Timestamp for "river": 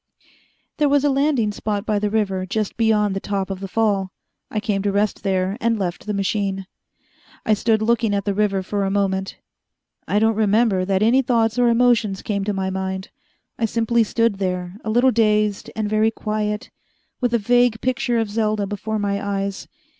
2.09-2.43, 8.33-8.63